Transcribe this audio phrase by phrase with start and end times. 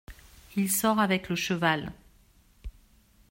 [0.55, 1.93] Il sort avec le cheval.